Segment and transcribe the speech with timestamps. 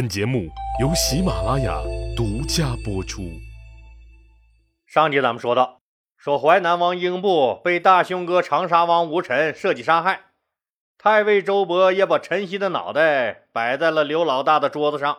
[0.00, 0.48] 本节目
[0.80, 1.78] 由喜马拉雅
[2.16, 3.20] 独家播出。
[4.86, 5.82] 上集咱们说到，
[6.16, 10.30] 说淮南王英布被大兄哥长沙王吴臣设计杀害，
[10.96, 15.18] 太尉周勃也把陈曦的脑袋摆在了刘老大的桌子上。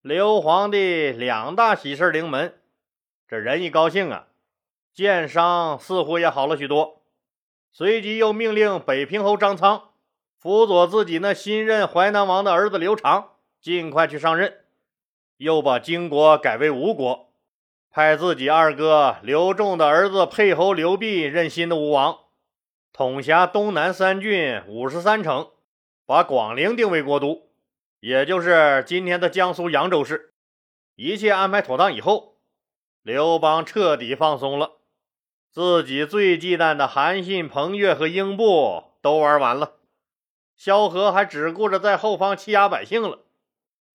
[0.00, 2.54] 刘皇帝两大喜事临门，
[3.26, 4.28] 这人一高兴啊，
[4.94, 7.02] 箭伤似乎也好了许多。
[7.72, 9.88] 随即又命令北平侯张苍
[10.38, 13.30] 辅佐自己那新任淮南王的儿子刘长。
[13.60, 14.64] 尽快去上任，
[15.36, 17.32] 又把金国改为吴国，
[17.90, 22.18] 派自己二哥刘仲的儿子沛侯刘弼任新的吴王，
[22.92, 25.50] 统辖东南三郡五十三城，
[26.06, 27.48] 把广陵定为国都，
[28.00, 30.32] 也就是今天的江苏扬州市。
[30.94, 32.36] 一切安排妥当以后，
[33.02, 34.78] 刘邦彻底放松了，
[35.50, 39.74] 自己最忌惮的韩信、彭越和英布都玩完了，
[40.56, 43.20] 萧何还只顾着在后方欺压百姓了。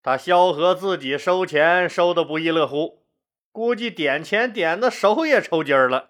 [0.03, 3.05] 他萧何自己收钱收的不亦乐乎，
[3.53, 6.09] 估计点钱点的手也抽筋儿了，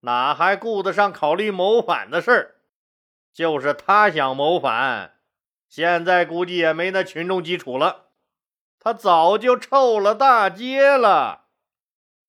[0.00, 2.54] 哪还顾得上考虑谋反的事儿？
[3.34, 5.18] 就是他想谋反，
[5.68, 8.06] 现在估计也没那群众基础了，
[8.78, 11.44] 他早就臭了大街了。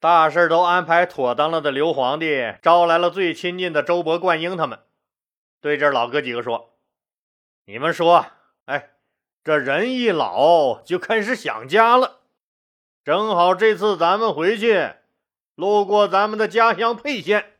[0.02, 4.80] 大事都安排妥当了的刘皇帝招来了最亲近的周勃、灌婴他们，
[5.62, 6.76] 对这老哥几个说
[7.64, 8.26] ：“你们说，
[8.66, 8.90] 哎。”
[9.44, 12.20] 这人一老就开始想家了，
[13.04, 14.92] 正好这次咱们回去
[15.56, 17.54] 路过咱们的家乡沛县，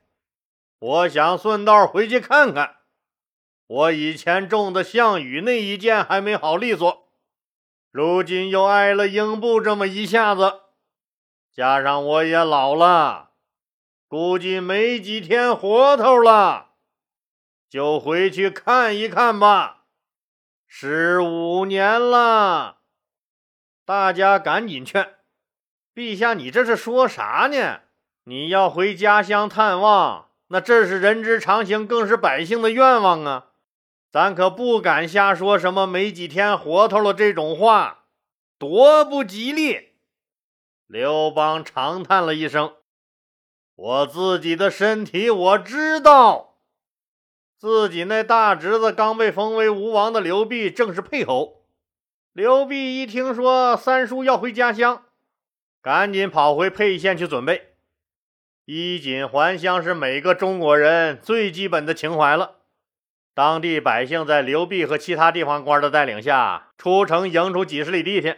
[0.78, 2.76] 我想顺道回去看看。
[3.66, 7.08] 我以前种的项羽那一箭还没好利索，
[7.90, 10.60] 如今又挨了英布这么一下子，
[11.52, 13.32] 加上我也老了，
[14.08, 16.74] 估计没几天活头了，
[17.68, 19.81] 就回去看一看吧。
[20.74, 22.78] 十五年了，
[23.84, 25.16] 大家赶紧劝
[25.94, 27.82] 陛下，你这是说啥呢？
[28.24, 33.48] 你要回家乡探望，那这是人之常情，更是百姓的愿望啊！
[34.10, 38.06] 咱可不敢瞎说什么没几天活头了这种话，
[38.58, 39.90] 多不吉利。
[40.88, 42.76] 刘邦长叹了一声
[43.76, 46.48] ：“我自己的身体我知道。”
[47.62, 51.62] 自己那大侄子刚被封为吴王的刘弼正是沛侯。
[52.34, 55.04] 刘弼一听说三叔要回家乡，
[55.80, 57.76] 赶紧跑回沛县去准备。
[58.66, 62.56] 衣锦还乡是每个中国人最基本的情怀了。
[63.36, 68.38] 当地百姓在刘弼和其他地方官的带领下，出城迎出几十里地去，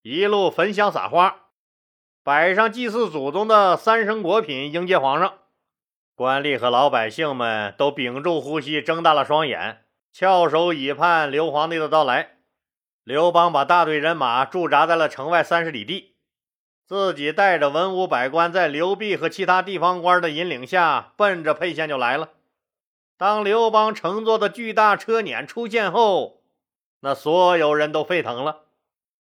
[0.00, 1.48] 一路焚香撒花，
[2.24, 5.34] 摆上祭祀祖宗的三生果品，迎接皇上。
[6.20, 12.32] 官吏和老百姓们都屏住呼吸，睁大了双眼，翘首以盼刘皇帝的到来。
[13.04, 16.16] 刘邦把大队人马驻扎在了城外三十里地，
[16.84, 22.28] 自己带着文武百官，在刘弼和其他地方官的引领下，奔着沛县就来了。
[23.16, 26.42] 当刘邦乘坐的巨大车辇出现后，
[27.00, 28.64] 那所有人都沸腾了，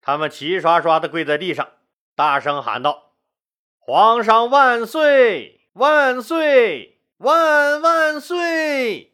[0.01, 1.69] 他们齐刷刷地跪在地上，
[2.16, 3.11] 大声喊道
[3.78, 7.00] ：“皇上万岁！”万岁！
[7.19, 9.13] 万万岁！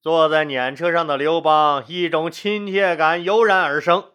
[0.00, 4.12] 坐在辇车上的刘邦，一种亲切感油然而生。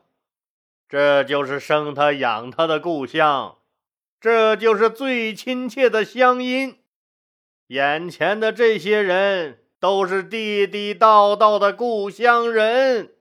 [0.87, 3.57] 这就是生他养他的故乡，
[4.21, 6.79] 这就是最亲切的乡音。
[7.67, 13.11] 眼前的这些人都是地地道道的故乡人。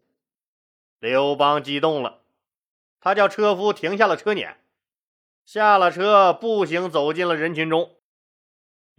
[1.00, 2.20] 刘邦激动了，
[3.00, 4.54] 他叫车夫停下了车辇，
[5.44, 7.96] 下了车，步行走进了人群中。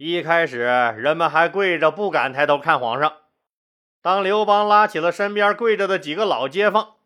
[0.04, 0.58] 一开始，
[0.96, 3.18] 人们还跪着，不敢抬头看皇上。
[4.00, 6.96] 当刘邦拉起了身边跪着的几个老街坊，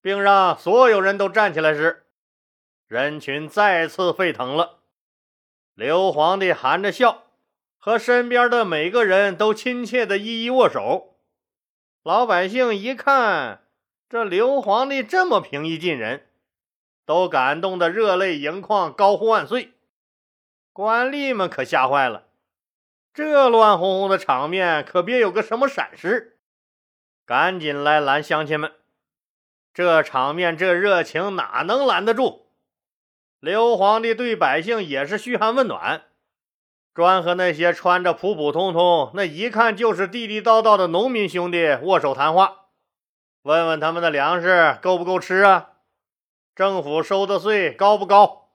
[0.00, 2.06] 并让所有人都站起来时，
[2.88, 4.78] 人群再次沸腾了。
[5.74, 7.24] 刘皇帝含着笑，
[7.76, 11.18] 和身边的每个人都亲切地一一握手。
[12.02, 13.64] 老百姓一看
[14.08, 16.26] 这刘皇帝这么平易近人，
[17.04, 19.74] 都感动得热泪盈眶，高呼万岁。
[20.72, 22.28] 官吏们可吓坏了。
[23.12, 26.38] 这乱哄哄的场面，可别有个什么闪失！
[27.26, 28.72] 赶紧来拦乡亲们！
[29.74, 32.46] 这场面，这热情哪能拦得住？
[33.40, 36.02] 刘皇帝对百姓也是嘘寒问暖，
[36.94, 42.66] 专和那些穿着普普通通、那一看就是地地道道的农民兄弟握手谈话，
[43.42, 45.70] 问问他们的粮食够不够吃啊？
[46.54, 48.50] 政府收的税高不高？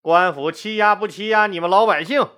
[0.00, 2.28] 官府欺压不欺压你们老百姓？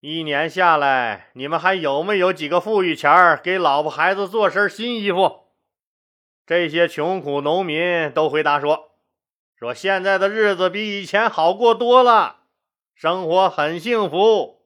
[0.00, 5.46] 一年下来，你们还有没有几个富裕钱儿给老婆孩子做身新衣服？
[6.44, 8.92] 这些穷苦农民都回答说
[9.58, 12.40] ：“说现在的日子比以前好过多了，
[12.94, 14.60] 生活很幸福。”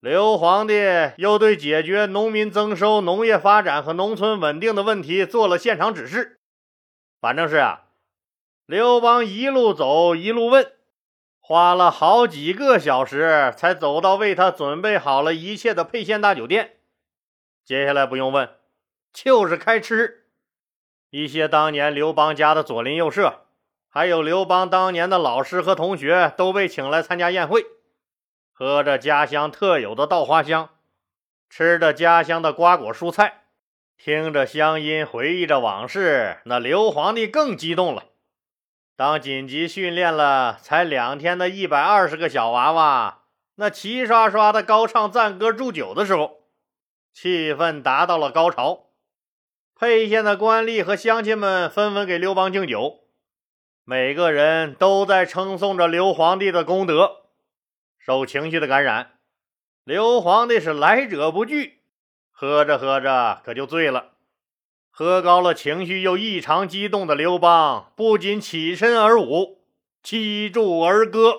[0.00, 0.74] 刘皇帝
[1.18, 6.40] 又对解决农民增收、农业发展和农村稳定的问题做了现场指示。
[7.20, 7.82] 反正是啊，
[8.64, 10.72] 刘邦一路走一路问。
[11.48, 16.76] 花了好几个小时才走到为他准备好了一切的沛县大酒店。
[17.64, 18.50] 接下来不用问，
[19.14, 20.26] 就是开吃。
[21.08, 23.46] 一些当年刘邦家的左邻右舍，
[23.88, 27.64] 还有刘邦当年的老师和同学都被请来参加宴会，
[28.52, 30.68] 喝着家乡特有的稻花香，
[31.48, 33.44] 吃着家乡的瓜果蔬菜，
[33.96, 38.07] 听着乡音，回忆着往事，那刘皇帝更激动了。
[38.98, 43.20] 当紧急训练了才两天的一百二十个小娃娃，
[43.54, 46.40] 那齐刷刷的高唱赞歌祝酒的时候，
[47.12, 48.86] 气氛达到了高潮。
[49.76, 53.04] 沛县的官吏和乡亲们纷纷给刘邦敬酒，
[53.84, 57.18] 每个人都在称颂着刘皇帝的功德。
[58.00, 59.12] 受情绪的感染，
[59.84, 61.82] 刘皇帝是来者不拒，
[62.32, 64.14] 喝着喝着可就醉了。
[64.98, 69.62] 喝高了，情绪又异常激动的刘邦不仅起身而舞，
[70.02, 71.36] 击筑而歌。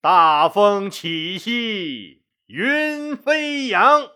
[0.00, 4.08] 大风起兮云飞扬，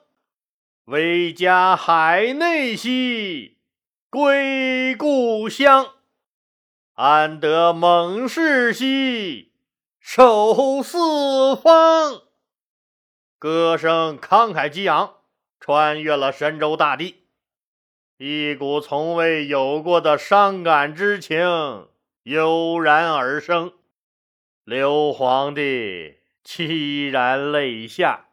[0.86, 3.58] 威加海内兮
[4.08, 5.92] 归故乡。
[6.94, 9.52] 安得猛士兮
[10.00, 12.22] 守四方。
[13.38, 15.16] 歌声慷慨激昂，
[15.60, 17.23] 穿越了神州大地。
[18.16, 21.88] 一股从未有过的伤感之情
[22.22, 23.72] 油然而生，
[24.62, 28.26] 刘皇帝凄然泪下。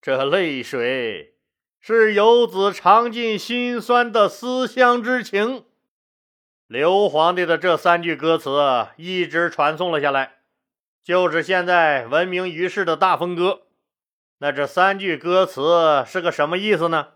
[0.00, 1.34] 这泪水
[1.78, 5.66] 是游子尝尽心酸的思乡之情。
[6.66, 10.36] 刘皇帝的这三句歌词一直传颂了下来，
[11.04, 13.50] 就是现在闻名于世的《大风歌》。
[14.38, 17.08] 那这三句歌词是个什么意思呢？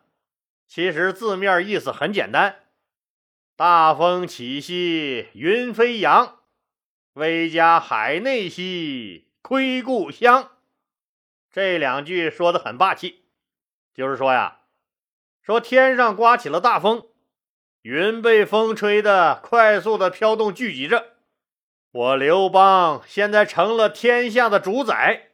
[0.71, 2.61] 其实字面意思很简单
[3.59, 6.43] ：“大风起兮云飞扬，
[7.15, 10.53] 威加海内兮归故乡。”
[11.51, 13.25] 这两句说的很霸气，
[13.93, 14.59] 就是说呀，
[15.43, 17.09] 说天上刮起了大风，
[17.83, 21.15] 云被风吹的快速的飘动聚集着，
[21.91, 25.31] 我刘邦现在成了天下的主宰，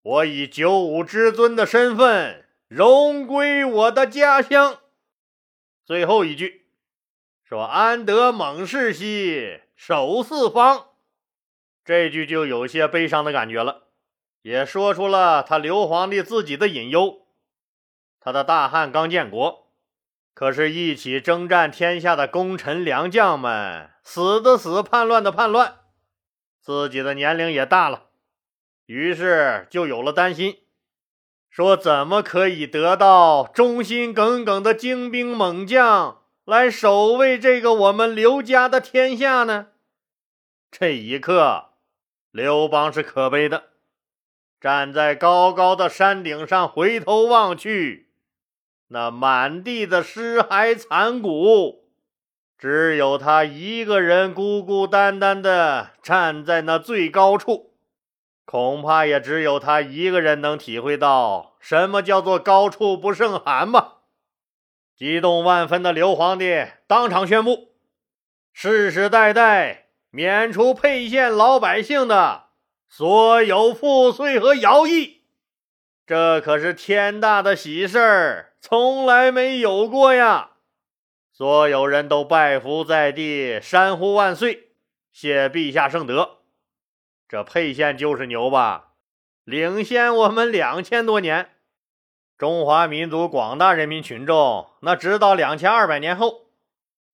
[0.00, 2.46] 我以九五之尊的身份。
[2.70, 4.78] 荣归我的家乡。
[5.84, 6.68] 最后一句
[7.42, 10.90] 说：“安得猛士兮守四方。”
[11.84, 13.88] 这句就有些悲伤的感觉了，
[14.42, 17.26] 也说出了他刘皇帝自己的隐忧。
[18.20, 19.72] 他的大汉刚建国，
[20.32, 25.80] 可是一起征战天下的功臣良将们死的死，叛乱的叛乱，
[26.60, 28.10] 自己的年龄也大了，
[28.86, 30.58] 于是就有了担心。
[31.50, 39.66] 说怎么可以得到忠心耿耿的精兵猛将来守卫这个我们刘家的天下呢？
[40.70, 41.70] 这一刻，
[42.30, 43.64] 刘邦是可悲的，
[44.60, 48.10] 站在高高的山顶上回头望去，
[48.86, 51.88] 那满地的尸骸残骨，
[52.56, 57.69] 只有他一个人孤孤单单的站在那最高处。
[58.50, 63.98] 恐怕也只有他一个人能体会到什么叫做高处不胜寒吧。
[64.96, 67.68] 激动万分的刘皇帝当场宣布，
[68.52, 72.46] 世世代代免除沛县老百姓的
[72.88, 75.20] 所有赋税和徭役。
[76.04, 80.50] 这可是天大的喜事儿，从来没有过呀！
[81.32, 84.70] 所有人都拜伏在地，山呼万岁，
[85.12, 86.39] 谢陛下圣德。
[87.30, 88.94] 这沛县就是牛吧，
[89.44, 91.50] 领先我们两千多年。
[92.36, 96.46] 中华民族广大人民群众，那直到两千二百年后，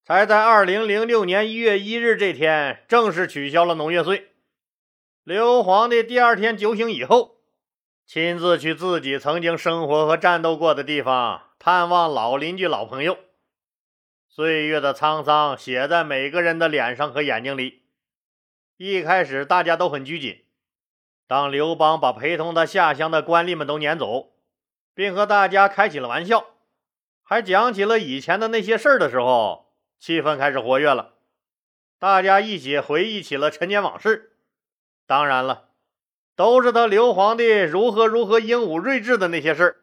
[0.03, 4.29] 才在二零零六年一月一日这天正式取消了农业税。
[5.23, 7.37] 刘皇帝第二天酒醒以后，
[8.07, 13.19] 亲自去自己曾经生活和战斗过的地方探望老邻居、老朋友。
[14.31, 17.83] 岁月的沧桑写在每个人的脸上和眼睛里。
[18.77, 20.45] 一开始大家都很拘谨。
[21.27, 24.33] 当刘邦把陪同他下乡的官吏们都撵走，
[24.95, 26.45] 并和大家开起了玩笑，
[27.23, 31.15] 还讲起了以前的那些事儿的时候，气氛开始活跃了。
[31.99, 34.37] 大家一起回忆起了陈年往事。
[35.07, 35.71] 当然了，
[36.37, 39.77] 都是他刘皇帝如何如何英武睿智的那些事儿。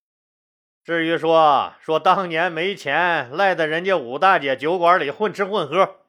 [0.83, 6.02] 至于说说当年没钱赖在人家武大姐酒馆里混吃混喝，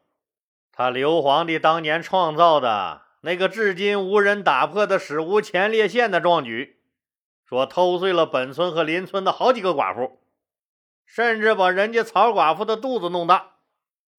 [0.76, 6.80] 他刘皇帝当年创造的那个至今无人打破的史无前例县的壮举，
[7.48, 10.18] 说偷碎了本村和邻村的好几个寡妇，
[11.06, 13.52] 甚至把人家曹寡妇的肚子弄大，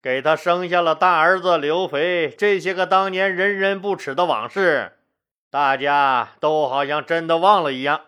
[0.02, 4.94] 给他生下了大儿子刘肥，这些个当年人人不耻的往事，
[5.52, 8.02] 大家都好像真的忘了一样。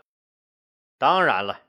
[0.98, 1.60] 当然了。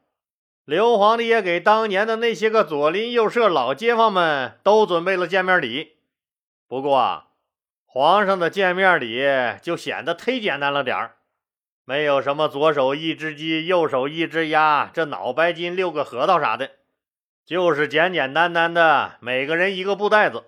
[0.64, 5.97] 刘皇帝也给当年的那些个左邻右舍、老街坊们都准备了见面礼。
[6.68, 7.24] 不过，
[7.86, 9.24] 皇上的见面礼
[9.62, 11.16] 就显得忒简单了点儿，
[11.84, 16.72] 没有什么左手一只鸡，右手一只鸭，这脑白金六个核桃啥的，
[17.46, 20.44] 就是简简单单的每个人一个布袋子。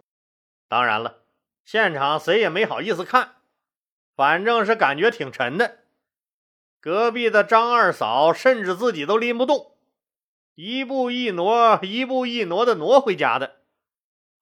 [0.69, 1.21] 当然了，
[1.65, 3.37] 现场谁也没好意思看，
[4.15, 5.79] 反正是感觉挺沉的。
[6.83, 9.75] 隔壁的张二嫂甚至自己都拎不动。
[10.55, 13.60] 一步一挪，一步一挪的挪回家的。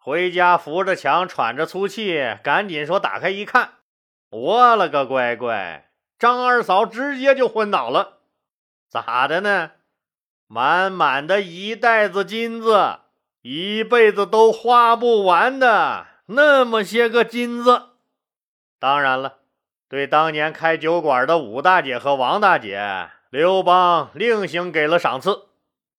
[0.09, 3.73] 回家扶着墙喘着粗气，赶紧说：“打开一看，
[4.31, 5.91] 我了个乖乖！
[6.19, 8.21] 张二嫂直接就昏倒了。
[8.89, 9.73] 咋的呢？
[10.47, 13.01] 满满的一袋子金子，
[13.43, 17.89] 一辈子都花不完的那么些个金子。
[18.81, 19.41] 当然了，
[19.91, 25.49] 对当年开酒馆的武大姐和王大姐，刘邦另行给了赏赐。”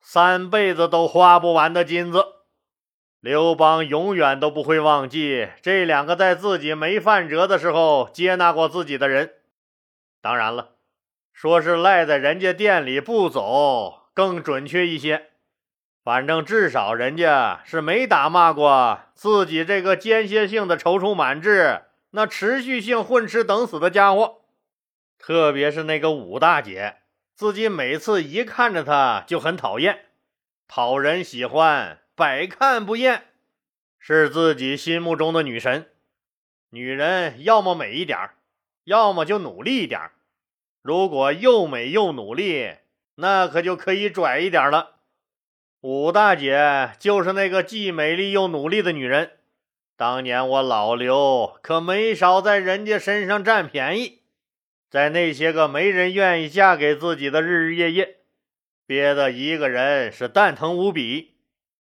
[0.02, 2.26] 三辈子都花不完的金子，
[3.22, 9.34] 刘邦永远都不会忘记这两个在自己没犯辙的时候接纳过自己的人。
[10.22, 10.76] 当然了，
[11.34, 15.28] 说是赖在人家店里不走更准确一些。
[16.02, 24.42] 反正至少人家是没打骂过自己这个间歇性的踌躇满志、那持续性混吃等死的家伙。
[25.20, 26.96] 特别是那个武大姐。
[27.36, 30.06] 自己每次一看着她就很讨厌，
[30.68, 33.24] 讨人喜欢，百看不厌，
[33.98, 35.88] 是自己心目中的女神。
[36.72, 38.32] 女人要么美一点
[38.84, 40.12] 要么就努力一点
[40.82, 42.76] 如果又美又努力，
[43.16, 44.98] 那可就可以拽一点了。
[45.80, 49.32] 武大姐就是那个既美丽又努力的女人。
[49.96, 54.20] 当年我老刘可没少在人家身上占便宜。
[54.90, 58.18] 在那些个没人愿意嫁给自己的日日夜夜，
[58.86, 61.36] 憋得一个人是蛋疼无比，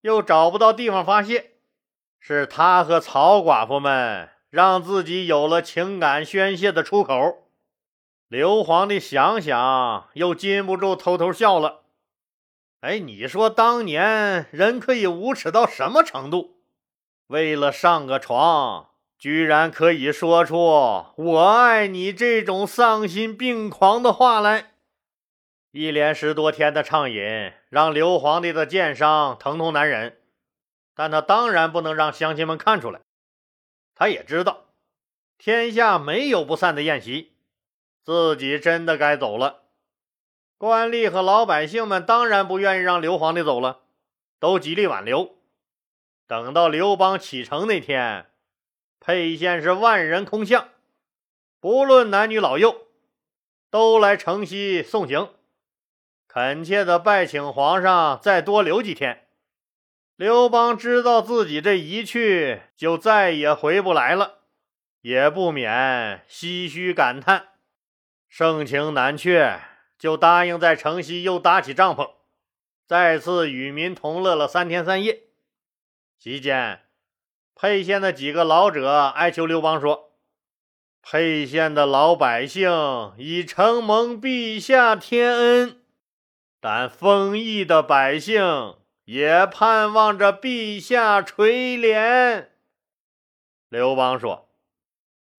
[0.02, 1.52] 又找不到地方发泄，
[2.20, 7.48] 是他和曹寡妇们让自己有了情感宣泄的出口。
[8.28, 11.82] 刘皇帝想想，又禁不住偷偷笑了。
[12.82, 16.62] 哎，你说当年人可以无耻到什么程度？
[17.28, 18.88] 为了上个床。
[19.20, 24.71] 居然可以说出“我爱你”这种丧心病狂的话来！
[25.72, 30.18] 一连十多天的畅饮，让刘皇帝的剑伤疼痛难忍。
[30.94, 33.00] 但他当然不能让乡亲们看出来。
[33.96, 34.66] 他也知道，
[35.38, 37.32] 天下没有不散的宴席，
[38.04, 39.62] 自己真的该走了。
[40.58, 43.80] 官吏和老百姓们当然不愿意让刘皇帝走了，
[44.40, 45.38] 都极力挽留。
[46.28, 48.28] 等到刘邦启程那天。
[49.00, 50.70] 沛县是万人空巷，
[51.60, 52.88] 不论男女老幼，
[53.72, 55.34] 都来城西送行，
[56.34, 59.28] 恳切的拜请皇上再多留几天。
[60.16, 64.36] 刘邦知道自己这一去就再也回不来了，
[65.02, 67.48] 也不免唏嘘感叹，
[68.30, 69.60] 盛情难却，
[70.00, 72.12] 就答应在城西又搭起帐篷，
[72.88, 75.24] 再次与民同乐了三天三夜。
[76.18, 76.84] 期间。
[77.54, 80.14] 沛县的几个老者哀求刘邦说
[81.04, 85.81] ：“沛县的老百姓已承蒙陛下天恩，
[86.62, 92.48] 但丰邑的百姓也盼望着陛下垂怜。”
[93.68, 94.50] 刘邦说：“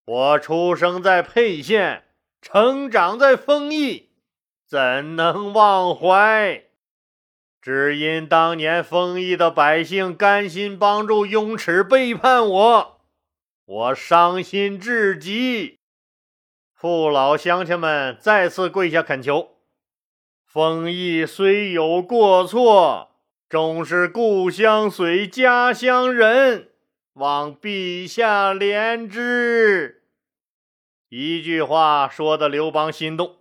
[0.05, 2.03] 我出生在沛县，
[2.41, 4.11] 成长在丰邑，
[4.67, 6.65] 怎能忘怀？”
[7.61, 13.01] 只因当年丰邑的百姓甘心帮助雍齿背叛我，
[13.63, 15.79] 我伤心至极。
[16.73, 19.52] 父老乡亲们再次跪下恳求：
[20.53, 23.09] 丰邑虽有过错，
[23.49, 26.69] 终是故乡随家乡人，
[27.13, 30.03] 望陛下怜之。
[31.09, 33.37] 一句话说的刘邦心动，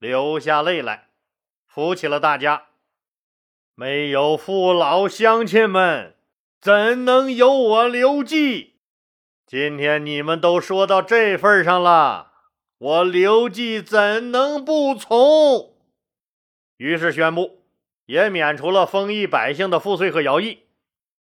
[0.00, 1.10] 流下泪来，
[1.68, 2.64] 扶起了大家。
[3.76, 6.16] 没有父老乡亲们，
[6.60, 8.80] 怎能有我刘季？
[9.46, 12.32] 今天你们都说到这份上了，
[12.78, 15.77] 我刘季怎能不从？
[16.78, 17.62] 于是宣布，
[18.06, 20.62] 也免除了丰邑百姓的赋税和徭役，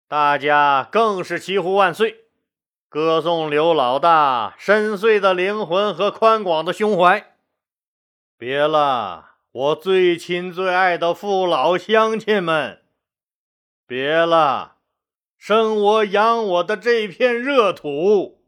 [0.08, 2.26] 大家更是齐呼万岁，
[2.90, 7.34] 歌颂刘老大深邃的灵魂和宽广的胸怀。
[8.38, 12.84] 别了，我最亲最爱的父老乡亲们！
[13.88, 14.76] 别了，
[15.38, 18.44] 生我养我的这片热土！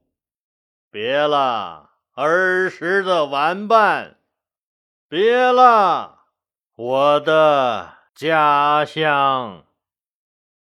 [0.92, 4.18] 别了，儿时的玩伴！
[5.08, 6.17] 别了，
[6.78, 7.96] 我的！
[8.14, 9.66] 家乡，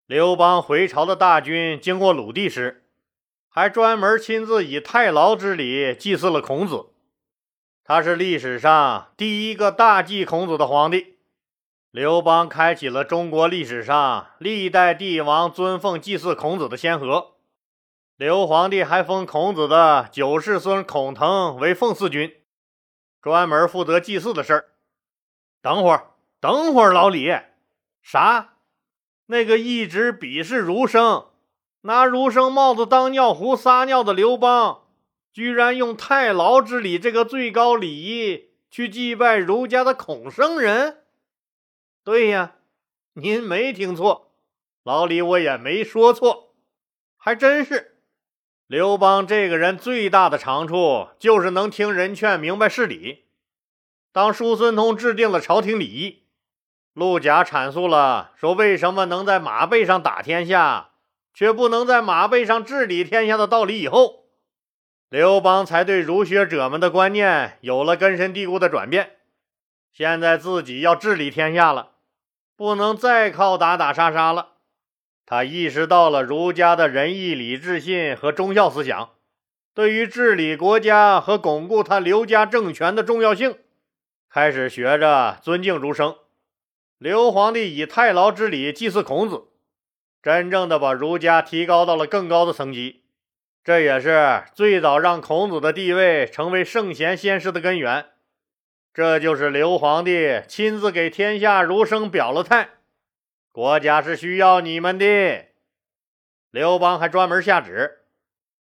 [0.06, 2.84] 刘邦回朝的大军经过鲁地时，
[3.48, 6.88] 还专门亲自以太牢之礼祭祀了孔子。
[7.86, 11.16] 他是历史上第一个大祭孔子的皇帝。
[11.92, 17.36] 刘邦开启了中国历史上历代帝王尊奉祭祀孔子的先河。
[18.18, 22.36] 刘皇帝还封孔子的九世孙孔腾为奉祀君，
[23.22, 24.66] 专门负责祭祀的事儿。
[25.62, 26.08] 等会儿。
[26.40, 27.32] 等会儿，老李，
[28.02, 28.56] 啥？
[29.28, 31.28] 那个一直鄙视儒生、
[31.82, 34.86] 拿儒生帽子当尿壶撒尿的刘邦，
[35.32, 41.04] 居然用太牢之礼这个最高礼仪去祭拜儒家的孔圣人？
[42.04, 42.56] 对呀，
[43.14, 44.32] 您没听错，
[44.84, 46.56] 老李我也没说错，
[47.16, 48.00] 还真是。
[48.66, 53.26] 刘邦这个人最大的长处就是能听人劝，明白事理。
[54.12, 56.24] 当叔孙通制定了朝廷礼仪。
[56.94, 60.90] 陆贾阐述了说：“为什么能在马背上打天下，
[61.34, 64.26] 却不能在马背上治理天下的道理？”以后，
[65.10, 69.18] 刘邦才对儒学者们的观念有了根深蒂固的转变。
[69.94, 71.92] 现在自己要治理天下了，
[72.58, 74.50] 不能再靠打打杀杀了。
[75.26, 79.12] 他意识到了儒家的仁义礼智信和忠孝思想
[79.74, 83.58] 对于治理国家和巩固他刘家政权的重要性，
[84.34, 86.16] 开始学着尊敬儒生。
[86.98, 89.48] 刘皇帝以太牢之礼祭祀孔子，
[90.24, 93.04] 真正的把儒家提高到了更高的层级。
[93.62, 98.06] 这也是最早让孔子的地位成为圣贤先师的根源。
[98.94, 102.70] 这就是刘皇帝亲自给天下儒生表了态：
[103.52, 105.48] 国家是需要你们的。
[106.52, 108.00] 刘邦还专门下旨，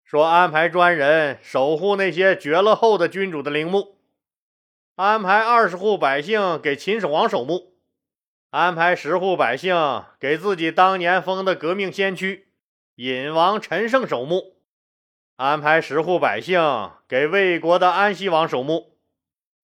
[0.02, 3.99] 说安排专人守护那些绝了后的君主的陵墓，
[5.02, 7.72] 安排二十户百姓给秦始皇守墓。
[8.50, 9.74] 安排十户百姓
[10.20, 12.48] 给自己当年封的革命先驱
[12.96, 14.56] 尹王陈胜守墓，
[15.36, 18.98] 安排十户百姓给魏国的安西王守墓，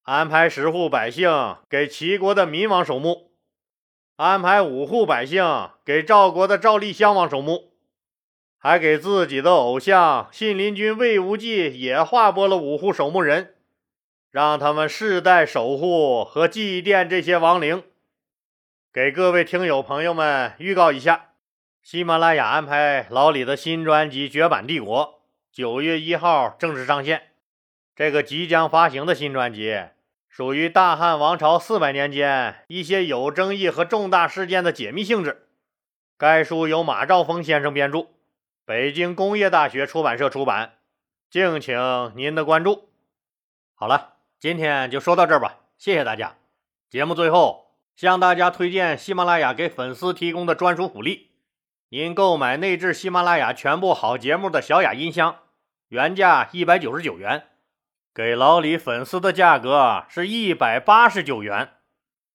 [0.04, 1.30] 安排十户百姓
[1.68, 3.32] 给齐国的民王守墓，
[4.16, 5.44] 安排五户百姓
[5.84, 7.72] 给赵国的赵立襄王守墓，
[8.56, 13.55] 还给自己的偶像信陵君魏无忌也划拨了五户守墓人，
[14.36, 17.82] 让他们世代守护和祭奠这些亡灵。
[18.92, 21.30] 给各位听友朋友们预告一下，
[21.82, 25.06] 喜马拉雅安排老李的新专辑《绝版帝国》
[25.50, 27.28] 九月一号正式上线。
[27.94, 29.74] 这个即将发行的新专辑
[30.28, 35.48] 属于大汉王朝四百年间一些有争议和重大事件的解密性质。
[36.18, 38.08] 该书由马兆峰先生编著，
[38.66, 40.74] 北京工业大学出版社出版，
[41.30, 42.90] 敬请您的关注。
[43.74, 46.36] 好了，今天就说到这儿吧，谢谢大家。
[46.90, 47.66] 节目最后。
[47.96, 51.30] 向大家推荐喜马拉雅给粉丝提供的专属福利：
[51.88, 55.38] 您购买内置喜马拉雅全部好节目的小雅音箱，
[55.88, 57.46] 原价一百九十九元，
[58.12, 61.70] 给老李粉丝的价格是一百八十九元。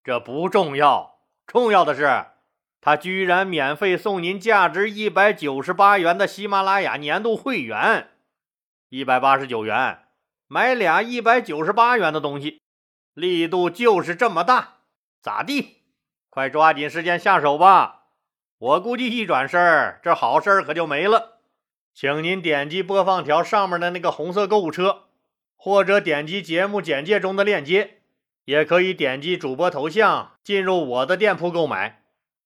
[0.04, 2.26] 这不重要，重要的是，
[2.82, 8.08] 他居然免费送您价值一百九十八元的喜马拉雅年度会员。
[8.90, 10.01] 一百八十九元
[10.54, 12.60] 买俩一百九十八元的东西，
[13.14, 14.80] 力度就是这么大。
[15.22, 15.78] 咋地？
[16.30, 18.08] 快抓紧时间下手吧！
[18.58, 21.38] 我估计一转身，这好事可就没了。
[21.94, 25.04] 请您点击播放条上面的那个红色购物车，
[25.56, 28.02] 或者点击节目简介中的链接，
[28.44, 32.04] 也可以点击主播头像进入我的店铺购买。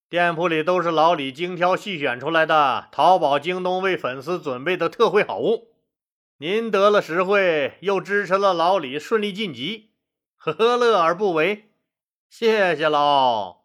[0.08, 5.72] 店铺里都是老李精挑细选出来的淘宝、京东为粉丝准备的特惠好物。
[6.48, 9.90] 您得了实惠，又支持了老李顺利晋级，
[10.36, 11.72] 何乐而不为？
[12.30, 13.65] 谢谢喽。